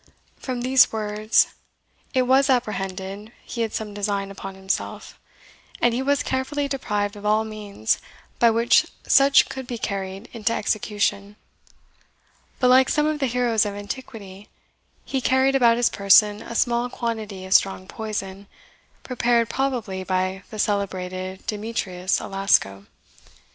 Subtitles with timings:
[0.37, 1.53] From these words
[2.11, 5.19] it was apprehended he had some design upon himself,
[5.79, 7.99] and he was carefully deprived of all means
[8.39, 11.35] by which such could be carried into execution.
[12.59, 14.49] But like some of the heroes of antiquity,
[15.05, 18.47] he carried about his person a small quantity of strong poison,
[19.03, 22.87] prepared probably by the celebrated Demetrius Alasco.